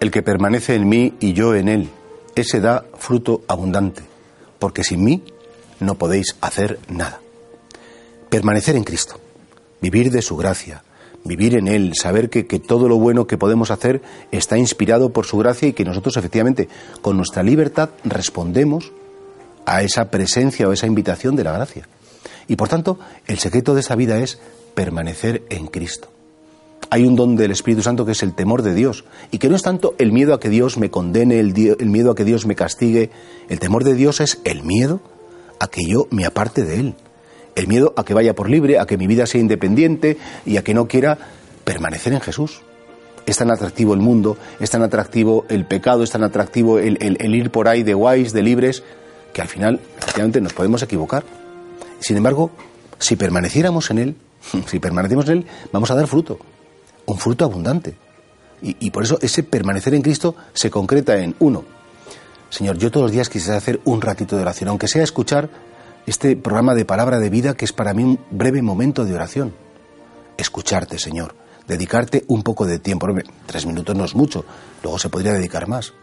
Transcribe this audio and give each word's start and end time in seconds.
El 0.00 0.10
que 0.10 0.22
permanece 0.22 0.74
en 0.74 0.88
mí 0.88 1.14
y 1.20 1.34
yo 1.34 1.54
en 1.54 1.68
él, 1.68 1.88
ese 2.34 2.60
da 2.60 2.86
fruto 2.98 3.42
abundante, 3.46 4.02
porque 4.58 4.82
sin 4.82 5.04
mí 5.04 5.22
no 5.78 5.96
podéis 5.96 6.36
hacer 6.40 6.78
nada. 6.88 7.20
Permanecer 8.30 8.76
en 8.76 8.84
Cristo, 8.84 9.20
vivir 9.80 10.10
de 10.10 10.22
su 10.22 10.36
gracia, 10.36 10.82
vivir 11.24 11.54
en 11.56 11.68
Él, 11.68 11.92
saber 11.94 12.30
que, 12.30 12.44
todo 12.58 12.88
lo 12.88 12.96
bueno 12.98 13.26
que 13.26 13.38
podemos 13.38 13.70
hacer 13.70 14.00
está 14.30 14.56
inspirado 14.56 15.10
por 15.10 15.26
su 15.26 15.38
gracia 15.38 15.68
y 15.68 15.72
que 15.72 15.84
nosotros 15.84 16.16
efectivamente 16.16 16.68
con 17.02 17.16
nuestra 17.16 17.42
libertad 17.42 17.90
respondemos 18.04 18.92
a 19.66 19.82
esa 19.82 20.10
presencia 20.10 20.68
o 20.68 20.72
esa 20.72 20.86
invitación 20.86 21.36
de 21.36 21.44
la 21.44 21.52
gracia. 21.52 21.88
Y 22.48 22.56
por 22.56 22.68
tanto, 22.68 22.98
el 23.26 23.38
secreto 23.38 23.74
de 23.74 23.80
esa 23.80 23.96
vida 23.96 24.18
es 24.18 24.38
permanecer 24.74 25.42
en 25.50 25.66
Cristo. 25.66 26.08
Hay 26.92 27.04
un 27.04 27.14
don 27.14 27.36
del 27.36 27.52
Espíritu 27.52 27.82
Santo 27.82 28.04
que 28.04 28.12
es 28.12 28.22
el 28.24 28.34
temor 28.34 28.62
de 28.62 28.74
Dios 28.74 29.04
y 29.30 29.38
que 29.38 29.48
no 29.48 29.54
es 29.54 29.62
tanto 29.62 29.94
el 29.98 30.10
miedo 30.10 30.34
a 30.34 30.40
que 30.40 30.48
Dios 30.48 30.76
me 30.76 30.90
condene, 30.90 31.38
el, 31.38 31.54
miedo 31.54 32.10
a 32.10 32.14
que 32.16 32.24
Dios 32.24 32.46
me 32.46 32.56
castigue. 32.56 33.10
El 33.48 33.60
temor 33.60 33.84
de 33.84 33.94
Dios 33.94 34.20
es 34.20 34.40
el 34.44 34.64
miedo 34.64 35.00
a 35.60 35.68
que 35.68 35.82
yo 35.86 36.08
me 36.10 36.26
aparte 36.26 36.64
de 36.64 36.80
Él. 36.80 36.94
El 37.54 37.68
miedo 37.68 37.94
a 37.96 38.04
que 38.04 38.12
vaya 38.12 38.34
por 38.34 38.50
libre, 38.50 38.80
a 38.80 38.86
que 38.86 38.98
mi 38.98 39.06
vida 39.06 39.26
sea 39.26 39.40
independiente 39.40 40.18
y 40.44 40.56
a 40.56 40.64
que 40.64 40.74
no 40.74 40.88
quiera 40.88 41.16
permanecer 41.64 42.12
en 42.12 42.20
Jesús. 42.20 42.62
Es 43.24 43.36
tan 43.36 43.52
atractivo 43.52 43.94
el 43.94 44.00
mundo, 44.00 44.36
es 44.58 44.70
tan 44.70 44.82
atractivo 44.82 45.44
el 45.48 45.66
pecado, 45.66 46.02
es 46.02 46.10
tan 46.10 46.24
atractivo 46.24 46.80
el, 46.80 46.98
el 47.00 47.34
ir 47.34 47.50
por 47.50 47.68
ahí 47.68 47.84
de 47.84 47.94
guays, 47.94 48.32
de 48.32 48.42
libres, 48.42 48.82
que 49.32 49.42
al 49.42 49.48
final, 49.48 49.80
efectivamente, 49.98 50.40
nos 50.40 50.54
podemos 50.54 50.82
equivocar. 50.82 51.22
Sin 52.00 52.16
embargo, 52.16 52.50
si 52.98 53.14
permaneciéramos 53.14 53.90
en 53.92 53.98
Él, 53.98 54.16
si 54.66 54.80
permanecemos 54.80 55.28
en 55.28 55.38
Él, 55.38 55.46
vamos 55.72 55.90
a 55.92 55.94
dar 55.94 56.08
fruto, 56.08 56.38
un 57.10 57.18
fruto 57.18 57.44
abundante. 57.44 57.96
Y, 58.62 58.90
por 58.90 59.02
eso 59.02 59.18
ese 59.22 59.42
permanecer 59.42 59.94
en 59.94 60.02
Cristo 60.02 60.34
se 60.52 60.70
concreta 60.70 61.16
en, 61.16 61.34
uno, 61.38 61.64
Señor, 62.50 62.76
yo 62.76 62.90
todos 62.90 63.04
los 63.04 63.12
días 63.12 63.30
quisiera 63.30 63.56
hacer 63.56 63.80
un 63.84 64.02
ratito 64.02 64.36
de 64.36 64.42
oración, 64.42 64.68
aunque 64.68 64.86
sea 64.86 65.02
escuchar 65.02 65.48
este 66.06 66.36
programa 66.36 66.74
de 66.74 66.84
palabra 66.84 67.20
de 67.20 67.30
vida 67.30 67.54
que 67.54 67.64
es 67.64 67.72
para 67.72 67.94
mí 67.94 68.04
un 68.04 68.18
breve 68.30 68.60
momento 68.60 69.06
de 69.06 69.14
oración. 69.14 69.54
Escucharte, 70.36 70.98
Señor, 70.98 71.34
dedicarte 71.66 72.24
un 72.26 72.42
poco 72.42 72.66
de 72.66 72.78
tiempo. 72.78 73.06
Tres 73.46 73.64
minutos 73.64 73.96
no 73.96 74.04
es 74.04 74.14
mucho, 74.14 74.44
luego 74.82 74.98
se 74.98 75.08
podría 75.08 75.32
dedicar 75.32 75.66
más. 75.66 75.94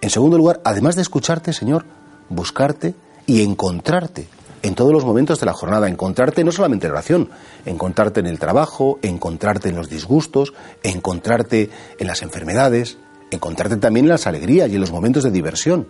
En 0.00 0.10
segundo 0.10 0.36
lugar, 0.36 0.60
además 0.64 0.96
de 0.96 1.02
escucharte, 1.02 1.52
Señor, 1.52 1.84
buscarte 2.28 2.96
y 3.26 3.42
encontrarte 3.42 4.26
en 4.62 4.74
todos 4.74 4.92
los 4.92 5.04
momentos 5.04 5.40
de 5.40 5.46
la 5.46 5.52
jornada, 5.52 5.88
encontrarte 5.88 6.44
no 6.44 6.52
solamente 6.52 6.86
en 6.86 6.92
oración, 6.92 7.30
encontrarte 7.64 8.20
en 8.20 8.26
el 8.26 8.38
trabajo, 8.38 8.98
encontrarte 9.02 9.68
en 9.68 9.76
los 9.76 9.88
disgustos, 9.88 10.54
encontrarte 10.82 11.70
en 11.98 12.06
las 12.06 12.22
enfermedades, 12.22 12.98
encontrarte 13.30 13.76
también 13.76 14.06
en 14.06 14.10
las 14.10 14.26
alegrías 14.26 14.70
y 14.70 14.74
en 14.74 14.80
los 14.80 14.92
momentos 14.92 15.24
de 15.24 15.30
diversión. 15.30 15.88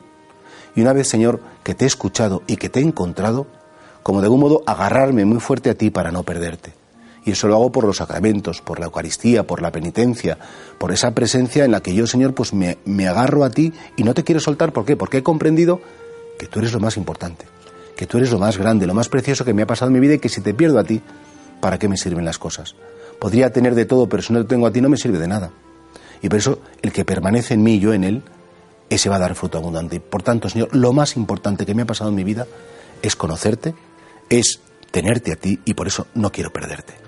Y 0.75 0.83
una 0.83 0.93
vez, 0.93 1.09
Señor, 1.09 1.41
que 1.63 1.75
te 1.75 1.85
he 1.85 1.89
escuchado 1.89 2.43
y 2.47 2.57
que 2.57 2.69
te 2.69 2.81
he 2.81 2.83
encontrado, 2.83 3.47
como 4.03 4.21
de 4.21 4.27
algún 4.27 4.41
modo 4.41 4.63
agarrarme 4.67 5.25
muy 5.25 5.41
fuerte 5.41 5.71
a 5.71 5.75
ti 5.75 5.91
para 5.91 6.13
no 6.13 6.23
perderte. 6.23 6.73
Y 7.25 7.33
eso 7.33 7.49
lo 7.49 7.57
hago 7.57 7.73
por 7.73 7.85
los 7.85 7.97
sacramentos, 7.97 8.61
por 8.61 8.79
la 8.79 8.87
Eucaristía, 8.87 9.45
por 9.45 9.61
la 9.61 9.73
penitencia, 9.73 10.39
por 10.79 10.93
esa 10.93 11.11
presencia 11.11 11.65
en 11.65 11.73
la 11.73 11.81
que 11.81 11.93
yo, 11.93 12.07
Señor, 12.07 12.35
pues 12.35 12.53
me, 12.53 12.79
me 12.85 13.09
agarro 13.09 13.43
a 13.43 13.51
ti 13.51 13.73
y 13.97 14.05
no 14.05 14.15
te 14.15 14.23
quiero 14.23 14.41
soltar. 14.41 14.73
¿Por 14.73 14.85
qué? 14.85 14.97
Porque 14.97 15.19
he 15.19 15.23
comprendido 15.25 15.81
que 16.39 16.47
tú 16.47 16.61
eres 16.61 16.73
lo 16.73 16.79
más 16.79 16.97
importante, 16.97 17.47
que 17.97 18.07
tú 18.07 18.19
eres 18.19 18.31
lo 18.31 18.39
más 18.39 18.59
grande, 18.59 18.87
lo 18.87 18.95
más 18.95 19.09
precioso 19.09 19.45
que 19.45 19.55
me 19.55 19.63
ha 19.63 19.67
pasado 19.67 19.89
en 19.89 19.95
mi 19.95 20.01
vida 20.01 20.15
y 20.15 20.19
que 20.19 20.29
si 20.29 20.43
te 20.43 20.55
pierdo 20.55 20.79
a 20.79 20.85
ti, 20.85 21.01
¿para 21.61 21.79
qué 21.79 21.89
me 21.89 21.97
sirven 21.97 22.25
las 22.25 22.39
cosas? 22.39 22.77
Podría 23.19 23.51
tener 23.51 23.75
de 23.75 23.87
todo, 23.87 24.09
pero 24.09 24.23
si 24.23 24.33
no 24.33 24.43
te 24.43 24.49
tengo 24.49 24.67
a 24.67 24.71
ti 24.71 24.81
no 24.81 24.91
me 24.91 24.99
sirve 24.99 25.19
de 25.19 25.27
nada. 25.27 25.51
Y 26.23 26.29
por 26.29 26.39
eso 26.39 26.61
el 26.83 26.93
que 26.93 27.05
permanece 27.05 27.55
en 27.55 27.63
mí 27.63 27.77
y 27.77 27.81
yo 27.81 27.95
en 27.95 28.05
él, 28.05 28.23
ese 28.91 29.09
va 29.09 29.17
a 29.17 29.21
dar 29.21 29.35
fruto 29.35 29.59
abundante. 29.59 29.99
Por 29.99 30.23
tanto, 30.23 30.49
Señor, 30.49 30.69
lo 30.77 30.93
más 30.93 31.17
importante 31.17 31.65
que 31.65 31.75
me 31.75 31.83
ha 31.83 31.87
pasado 31.87 32.11
en 32.11 32.17
mi 32.17 32.25
vida 32.25 32.47
es 33.03 33.17
conocerte, 33.17 33.75
es 34.29 34.61
tenerte 34.91 35.33
a 35.33 35.37
ti 35.37 35.61
y 35.65 35.75
por 35.75 35.87
eso 35.87 36.07
no 36.15 36.31
quiero 36.31 36.53
perderte. 36.53 37.06